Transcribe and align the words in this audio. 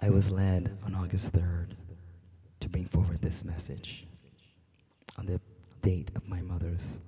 I 0.00 0.10
was 0.10 0.30
led 0.30 0.76
on 0.84 0.94
August 0.94 1.32
3rd 1.32 1.68
to 2.60 2.68
bring 2.68 2.84
forward 2.84 3.22
this 3.22 3.44
message 3.44 4.06
on 5.16 5.24
the 5.24 5.40
date 5.80 6.10
of 6.14 6.28
my 6.28 6.42
mother's 6.42 7.00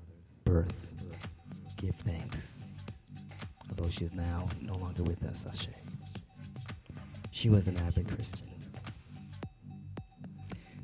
birth. 0.44 0.74
Give 1.76 1.94
thanks. 1.96 2.50
Although 3.68 3.90
she 3.90 4.06
is 4.06 4.14
now 4.14 4.48
no 4.62 4.74
longer 4.76 5.02
with 5.02 5.22
us, 5.24 5.46
Ashe. 5.46 5.68
She 7.30 7.50
was 7.50 7.68
an 7.68 7.76
avid 7.76 8.08
Christian. 8.08 8.48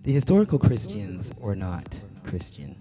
The 0.02 0.12
historical 0.12 0.58
Christians 0.58 1.32
were 1.38 1.56
not 1.56 1.98
Christian. 2.22 2.76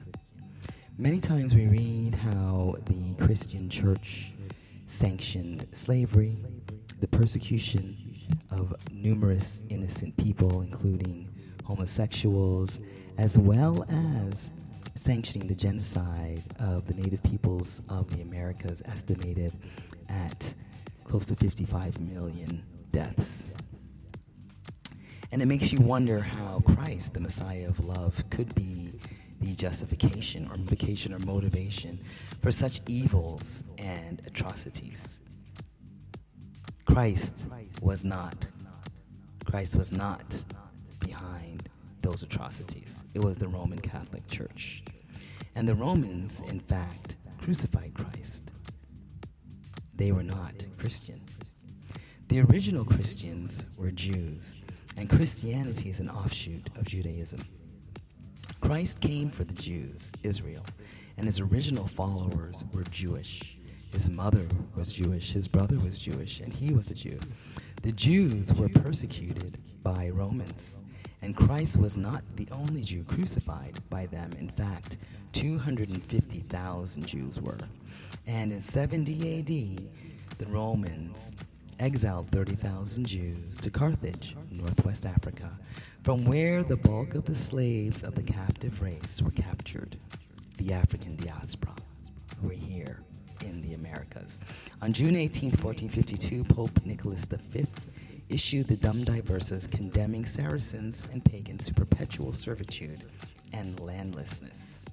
Many 0.97 1.21
times 1.21 1.55
we 1.55 1.67
read 1.67 2.15
how 2.15 2.75
the 2.85 3.15
Christian 3.23 3.69
church 3.69 4.33
sanctioned 4.87 5.65
slavery, 5.73 6.37
the 6.99 7.07
persecution 7.07 8.02
of 8.59 8.73
numerous 8.91 9.63
innocent 9.69 10.15
people, 10.17 10.61
including 10.61 11.29
homosexuals, 11.65 12.79
as 13.17 13.37
well 13.37 13.85
as 13.89 14.49
sanctioning 14.95 15.47
the 15.47 15.55
genocide 15.55 16.41
of 16.59 16.85
the 16.87 16.93
native 17.01 17.21
peoples 17.23 17.81
of 17.89 18.09
the 18.15 18.21
Americas, 18.21 18.81
estimated 18.85 19.53
at 20.09 20.53
close 21.03 21.25
to 21.25 21.35
55 21.35 21.99
million 21.99 22.63
deaths. 22.91 23.43
And 25.31 25.41
it 25.41 25.47
makes 25.47 25.71
you 25.73 25.79
wonder 25.79 26.19
how 26.19 26.61
Christ, 26.75 27.13
the 27.13 27.19
Messiah 27.19 27.67
of 27.67 27.83
love, 27.85 28.23
could 28.29 28.53
be 28.53 28.91
the 29.41 29.55
justification 29.55 30.47
or 30.51 30.57
motivation 30.57 31.13
or 31.13 31.19
motivation 31.19 31.99
for 32.41 32.51
such 32.51 32.81
evils 32.87 33.63
and 33.77 34.21
atrocities. 34.27 35.17
Christ 36.93 37.47
was 37.81 38.05
not. 38.05 38.35
Christ 39.45 39.75
was 39.75 39.91
not 39.91 40.21
behind 40.99 41.67
those 42.01 42.21
atrocities. 42.21 43.01
It 43.15 43.19
was 43.19 43.35
the 43.35 43.47
Roman 43.47 43.79
Catholic 43.79 44.27
Church. 44.27 44.83
And 45.55 45.67
the 45.67 45.73
Romans, 45.73 46.39
in 46.47 46.59
fact, 46.59 47.15
crucified 47.41 47.95
Christ. 47.95 48.51
They 49.95 50.11
were 50.11 50.21
not 50.21 50.53
Christian. 50.77 51.19
The 52.27 52.41
original 52.41 52.85
Christians 52.85 53.65
were 53.75 53.89
Jews, 53.89 54.53
and 54.95 55.09
Christianity 55.09 55.89
is 55.89 55.99
an 55.99 56.11
offshoot 56.11 56.69
of 56.77 56.85
Judaism. 56.85 57.43
Christ 58.61 58.99
came 58.99 59.31
for 59.31 59.43
the 59.43 59.53
Jews, 59.53 60.11
Israel, 60.21 60.65
and 61.17 61.25
his 61.25 61.39
original 61.39 61.87
followers 61.87 62.63
were 62.71 62.83
Jewish. 62.83 63.52
His 63.93 64.09
mother 64.09 64.47
was 64.75 64.91
Jewish, 64.91 65.33
his 65.33 65.47
brother 65.47 65.77
was 65.77 65.99
Jewish, 65.99 66.39
and 66.39 66.51
he 66.51 66.73
was 66.73 66.89
a 66.89 66.95
Jew. 66.95 67.19
The 67.83 67.91
Jews 67.91 68.51
were 68.51 68.67
persecuted 68.67 69.59
by 69.83 70.09
Romans, 70.09 70.79
and 71.21 71.37
Christ 71.37 71.77
was 71.77 71.95
not 71.95 72.23
the 72.35 72.47
only 72.51 72.81
Jew 72.81 73.03
crucified 73.03 73.77
by 73.91 74.07
them. 74.07 74.31
In 74.39 74.49
fact, 74.49 74.97
250,000 75.33 77.05
Jews 77.05 77.39
were. 77.39 77.59
And 78.25 78.51
in 78.51 78.61
70 78.61 79.39
AD, 79.39 80.39
the 80.39 80.47
Romans 80.47 81.31
exiled 81.79 82.29
30,000 82.31 83.05
Jews 83.05 83.57
to 83.57 83.69
Carthage, 83.69 84.35
northwest 84.49 85.05
Africa, 85.05 85.51
from 86.01 86.25
where 86.25 86.63
the 86.63 86.77
bulk 86.77 87.13
of 87.13 87.25
the 87.25 87.35
slaves 87.35 88.01
of 88.01 88.15
the 88.15 88.23
captive 88.23 88.81
race 88.81 89.21
were 89.21 89.29
captured. 89.29 89.97
The 90.57 90.73
African 90.73 91.15
diaspora 91.15 91.75
were 92.41 92.53
here 92.53 93.03
in 93.41 93.61
the 93.61 93.73
Americas. 93.73 94.39
On 94.81 94.93
June 94.93 95.15
18, 95.15 95.51
1452, 95.51 96.43
Pope 96.43 96.85
Nicholas 96.85 97.25
V 97.25 97.65
issued 98.29 98.67
the 98.67 98.77
Dum 98.77 99.03
Diversas 99.03 99.67
condemning 99.67 100.25
Saracens 100.25 101.03
and 101.11 101.23
pagans 101.23 101.65
to 101.65 101.73
perpetual 101.73 102.33
servitude 102.33 103.03
and 103.51 103.79
landlessness. 103.79 104.85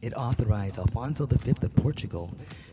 It 0.00 0.14
authorized 0.14 0.78
Alfonso 0.78 1.26
V 1.26 1.50
of 1.50 1.74
Portugal 1.74 2.32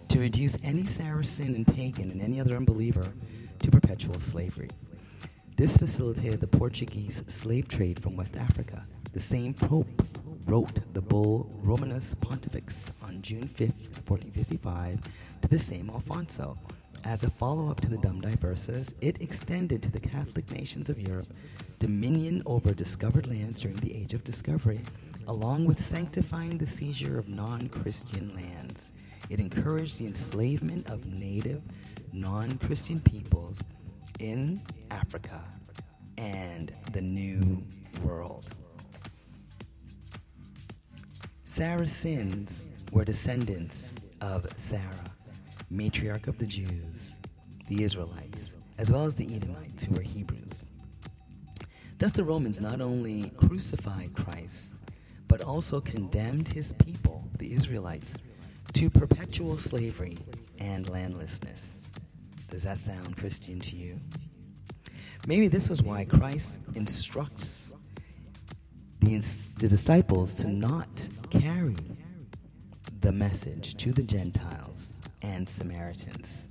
to 0.09 0.19
reduce 0.19 0.57
any 0.63 0.85
Saracen 0.85 1.55
and 1.55 1.65
pagan 1.65 2.11
and 2.11 2.21
any 2.21 2.39
other 2.39 2.55
unbeliever 2.55 3.13
to 3.59 3.71
perpetual 3.71 4.19
slavery. 4.19 4.69
This 5.57 5.77
facilitated 5.77 6.41
the 6.41 6.47
Portuguese 6.47 7.23
slave 7.27 7.67
trade 7.67 7.99
from 7.99 8.15
West 8.15 8.35
Africa. 8.35 8.85
The 9.13 9.21
same 9.21 9.53
pope 9.53 9.87
wrote 10.45 10.79
the 10.93 11.01
bull 11.01 11.49
Romanus 11.61 12.13
Pontifex 12.21 12.91
on 13.01 13.21
June 13.21 13.47
5, 13.47 13.67
1455, 14.07 14.99
to 15.41 15.47
the 15.47 15.59
same 15.59 15.89
Alfonso. 15.89 16.57
As 17.03 17.23
a 17.23 17.29
follow 17.29 17.69
up 17.69 17.81
to 17.81 17.89
the 17.89 17.97
Dum 17.97 18.19
Diversas, 18.19 18.93
it 19.01 19.21
extended 19.21 19.81
to 19.83 19.91
the 19.91 19.99
Catholic 19.99 20.49
nations 20.51 20.89
of 20.89 20.99
Europe 20.99 21.27
dominion 21.79 22.41
over 22.45 22.73
discovered 22.73 23.27
lands 23.27 23.61
during 23.61 23.77
the 23.77 23.93
Age 23.95 24.13
of 24.13 24.23
Discovery, 24.23 24.81
along 25.27 25.65
with 25.65 25.83
sanctifying 25.83 26.57
the 26.57 26.67
seizure 26.67 27.17
of 27.17 27.27
non 27.27 27.67
Christian 27.69 28.33
lands. 28.35 28.91
It 29.29 29.39
encouraged 29.39 29.99
the 29.99 30.05
enslavement 30.05 30.87
of 30.87 31.05
native, 31.05 31.61
non 32.13 32.57
Christian 32.59 32.99
peoples 32.99 33.59
in 34.19 34.61
Africa 34.91 35.43
and 36.17 36.71
the 36.91 37.01
New 37.01 37.63
World. 38.03 38.47
Saracens 41.55 42.65
were 42.91 43.05
descendants 43.05 43.95
of 44.19 44.45
Sarah, 44.57 45.13
matriarch 45.71 46.27
of 46.27 46.37
the 46.37 46.45
Jews, 46.45 47.15
the 47.69 47.81
Israelites, 47.81 48.51
as 48.77 48.91
well 48.91 49.05
as 49.05 49.15
the 49.15 49.33
Edomites, 49.33 49.83
who 49.85 49.95
were 49.95 50.01
Hebrews. 50.01 50.65
Thus, 51.97 52.11
the 52.11 52.25
Romans 52.25 52.59
not 52.59 52.81
only 52.81 53.29
crucified 53.37 54.13
Christ, 54.15 54.73
but 55.29 55.41
also 55.43 55.79
condemned 55.79 56.49
his 56.49 56.73
people, 56.73 57.23
the 57.37 57.53
Israelites, 57.53 58.15
to 58.73 58.89
perpetual 58.89 59.57
slavery 59.57 60.17
and 60.59 60.89
landlessness. 60.89 61.83
Does 62.49 62.63
that 62.63 62.79
sound 62.79 63.15
Christian 63.15 63.61
to 63.61 63.77
you? 63.77 63.97
Maybe 65.25 65.47
this 65.47 65.69
was 65.69 65.81
why 65.81 66.03
Christ 66.03 66.59
instructs 66.73 67.73
the, 68.99 69.19
the 69.57 69.69
disciples 69.69 70.35
to 70.35 70.49
not 70.49 71.04
carry 71.39 71.75
the 73.01 73.11
message 73.11 73.75
to 73.75 73.91
the 73.91 74.03
Gentiles 74.03 74.97
and 75.21 75.47
Samaritans. 75.47 76.47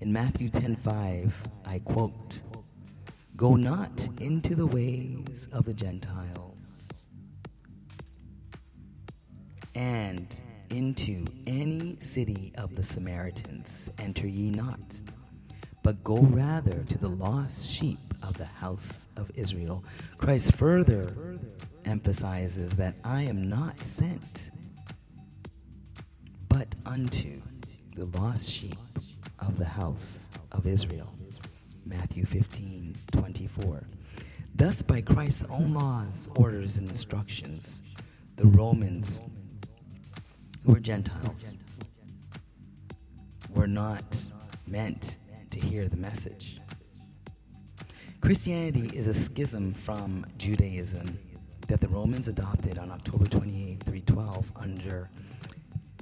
In 0.00 0.12
Matthew 0.12 0.48
10:5, 0.48 1.32
I 1.64 1.78
quote, 1.78 2.42
"Go 3.36 3.56
not 3.56 4.08
into 4.20 4.54
the 4.54 4.66
ways 4.66 5.48
of 5.52 5.64
the 5.64 5.74
Gentiles, 5.74 6.88
and 9.74 10.40
into 10.70 11.26
any 11.46 11.96
city 12.00 12.52
of 12.56 12.74
the 12.74 12.84
Samaritans 12.84 13.90
enter 13.98 14.26
ye 14.26 14.50
not, 14.50 15.00
but 15.82 16.02
go 16.02 16.18
rather 16.18 16.84
to 16.84 16.98
the 16.98 17.08
lost 17.08 17.68
sheep 17.68 18.14
of 18.22 18.38
the 18.38 18.46
house 18.46 19.06
of 19.16 19.30
Israel." 19.34 19.84
Christ 20.18 20.54
further 20.54 21.38
emphasizes 21.92 22.72
that 22.72 22.94
I 23.04 23.24
am 23.24 23.50
not 23.50 23.78
sent 23.78 24.50
but 26.48 26.66
unto 26.86 27.42
the 27.94 28.06
lost 28.18 28.50
sheep 28.50 28.78
of 29.40 29.58
the 29.58 29.66
house 29.66 30.26
of 30.52 30.66
Israel. 30.66 31.12
Matthew 31.84 32.24
15 32.24 32.96
24. 33.12 33.82
Thus, 34.54 34.80
by 34.80 35.02
Christ's 35.02 35.44
own 35.50 35.74
laws, 35.74 36.30
orders, 36.34 36.78
and 36.78 36.88
instructions, 36.88 37.82
the 38.36 38.46
Romans, 38.46 39.22
who 40.64 40.72
were 40.72 40.80
Gentiles, 40.80 41.52
were 43.50 43.66
not 43.66 44.18
meant 44.66 45.18
to 45.50 45.60
hear 45.60 45.88
the 45.88 45.98
message. 45.98 46.56
Christianity 48.22 48.86
is 48.96 49.06
a 49.06 49.14
schism 49.14 49.74
from 49.74 50.24
Judaism 50.38 51.18
that 51.72 51.80
the 51.80 51.88
Romans 51.88 52.28
adopted 52.28 52.76
on 52.76 52.90
October 52.90 53.24
28, 53.24 53.82
312, 53.82 54.52
under 54.56 55.08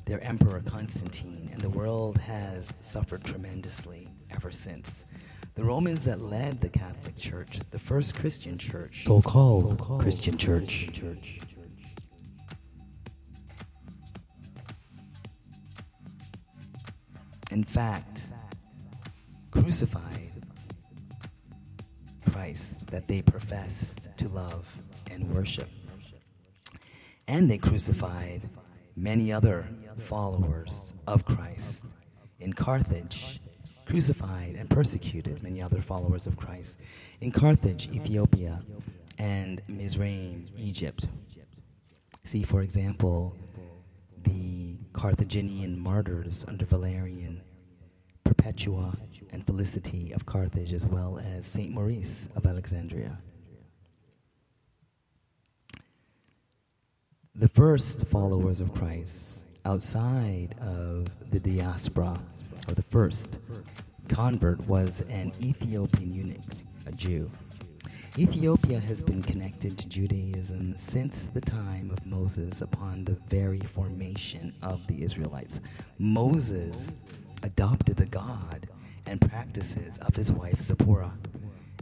their 0.04 0.20
emperor 0.24 0.60
Constantine, 0.66 1.48
and 1.52 1.60
the 1.60 1.68
world 1.68 2.18
has 2.18 2.72
suffered 2.82 3.22
tremendously 3.22 4.08
ever 4.32 4.50
since. 4.50 5.04
The 5.54 5.62
Romans 5.62 6.04
that 6.06 6.20
led 6.20 6.60
the 6.60 6.68
Catholic 6.68 7.16
Church, 7.16 7.60
the 7.70 7.78
first 7.78 8.16
Christian 8.16 8.58
church, 8.58 9.04
so 9.06 9.22
called 9.22 9.78
Christian 10.00 10.36
church, 10.36 10.88
in 17.52 17.62
fact, 17.62 18.22
crucified 19.52 20.19
Christ 22.32 22.86
that 22.88 23.08
they 23.08 23.22
professed 23.22 24.08
to 24.18 24.28
love 24.28 24.66
and 25.10 25.28
worship. 25.34 25.68
And 27.26 27.50
they 27.50 27.58
crucified 27.58 28.48
many 28.96 29.32
other 29.32 29.66
followers 29.98 30.92
of 31.06 31.24
Christ. 31.24 31.84
In 32.38 32.52
Carthage, 32.52 33.40
crucified, 33.86 34.54
and 34.56 34.70
persecuted 34.70 35.42
many 35.42 35.60
other 35.60 35.82
followers 35.82 36.26
of 36.26 36.36
Christ 36.36 36.78
in 37.20 37.32
Carthage, 37.32 37.88
Ethiopia, 37.92 38.62
and 39.18 39.60
Mizraim, 39.68 40.46
Egypt. 40.56 41.06
See, 42.24 42.42
for 42.42 42.62
example, 42.62 43.36
the 44.22 44.76
Carthaginian 44.92 45.78
martyrs 45.78 46.44
under 46.46 46.64
Valerian, 46.64 47.42
Perpetua 48.40 48.96
and 49.32 49.46
Felicity 49.46 50.12
of 50.12 50.24
Carthage, 50.24 50.72
as 50.72 50.86
well 50.86 51.18
as 51.18 51.44
St. 51.44 51.70
Maurice 51.70 52.26
of 52.34 52.46
Alexandria. 52.46 53.18
The 57.34 57.48
first 57.48 58.06
followers 58.06 58.62
of 58.62 58.72
Christ 58.72 59.44
outside 59.66 60.54
of 60.58 61.08
the 61.30 61.38
diaspora, 61.38 62.18
or 62.66 62.74
the 62.74 62.82
first 62.84 63.40
convert, 64.08 64.66
was 64.66 65.04
an 65.10 65.32
Ethiopian 65.42 66.14
eunuch, 66.14 66.40
a 66.86 66.92
Jew. 66.92 67.30
Ethiopia 68.16 68.80
has 68.80 69.02
been 69.02 69.22
connected 69.22 69.76
to 69.78 69.86
Judaism 69.86 70.74
since 70.78 71.26
the 71.26 71.42
time 71.42 71.90
of 71.90 72.06
Moses 72.06 72.62
upon 72.62 73.04
the 73.04 73.18
very 73.28 73.60
formation 73.60 74.54
of 74.62 74.86
the 74.86 75.02
Israelites. 75.02 75.60
Moses 75.98 76.96
adopted 77.42 77.96
the 77.96 78.06
God 78.06 78.68
and 79.06 79.20
practices 79.20 79.98
of 79.98 80.14
his 80.14 80.32
wife 80.32 80.60
Zipporah, 80.60 81.12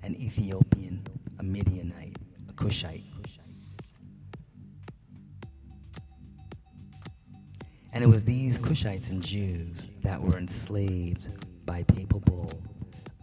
an 0.03 0.15
Ethiopian, 0.17 1.07
a 1.39 1.43
Midianite, 1.43 2.17
a 2.49 2.53
Cushite. 2.53 3.05
And 7.93 8.05
it 8.05 8.07
was 8.07 8.25
these 8.25 8.59
Cushites 8.59 9.11
and 9.11 9.23
Jews 9.23 9.83
that 10.03 10.21
were 10.21 10.39
enslaved 10.39 11.45
by 11.67 11.83
papal 11.83 12.21
bull 12.21 12.63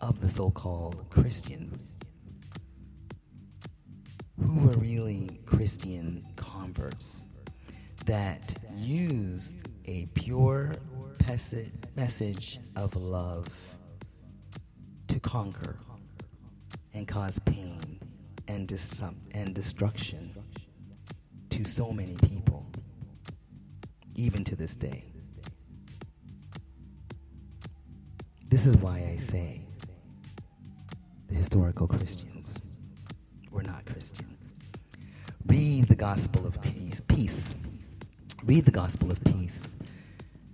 of 0.02 0.20
the 0.20 0.28
so 0.28 0.52
called 0.52 1.06
Christians 1.10 1.80
who 4.44 4.68
were 4.68 4.74
really 4.74 5.40
Christian 5.46 6.24
converts 6.36 7.28
that 8.06 8.56
used 8.76 9.70
a 9.86 10.06
pure 10.14 10.76
message 11.96 12.60
of 12.76 12.96
love 12.96 13.48
to 15.08 15.20
conquer 15.20 15.78
and 16.94 17.08
cause 17.08 17.40
pain 17.40 18.00
and, 18.48 18.68
dis- 18.68 19.02
and 19.32 19.54
destruction 19.54 20.34
to 21.50 21.64
so 21.64 21.92
many 21.92 22.16
people, 22.16 22.66
even 24.16 24.44
to 24.44 24.56
this 24.56 24.76
day. 24.76 25.04
This 28.50 28.66
is 28.66 28.78
why 28.78 28.98
I 29.14 29.18
say 29.18 29.62
the 31.28 31.36
historical 31.36 31.88
Christians 31.88 32.54
were 33.52 33.64
not 33.64 33.86
Christian. 33.86 34.38
Read 35.48 35.86
the 35.86 35.96
gospel 35.96 36.46
of 36.46 36.62
peace. 36.62 37.02
peace. 37.08 37.56
Read 38.44 38.66
the 38.66 38.72
gospel 38.72 39.12
of 39.12 39.24
peace 39.24 39.75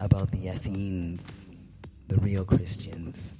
about 0.02 0.32
the 0.32 0.48
Essenes, 0.48 1.22
the 2.08 2.18
real 2.18 2.44
Christians, 2.44 3.34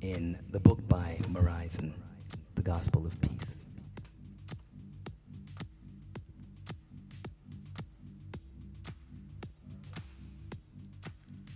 in 0.00 0.38
the 0.50 0.58
book 0.58 0.80
by 0.88 1.18
Morizen, 1.28 1.92
The 2.54 2.62
Gospel 2.62 3.04
of 3.04 3.20
Peace. 3.20 3.30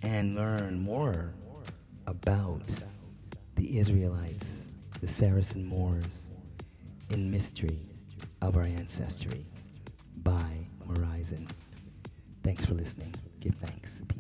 And 0.03 0.35
learn 0.35 0.81
more 0.81 1.33
about 2.07 2.62
the 3.57 3.79
Israelites, 3.79 4.47
the 5.00 5.09
Saracen 5.09 5.65
Moors, 5.65 6.05
in 7.09 7.31
Mystery 7.31 7.79
of 8.43 8.57
Our 8.57 8.65
Ancestry 8.65 9.47
by 10.23 10.67
Morizen. 10.87 11.49
Thanks 12.43 12.67
for 12.67 12.75
listening. 12.75 13.15
Give 13.44 13.55
thanks. 13.56 14.13